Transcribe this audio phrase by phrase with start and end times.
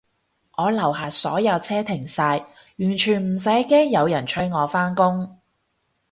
[0.57, 2.39] 我樓下所有車停晒，
[2.77, 5.37] 完全唔使驚有人催我返工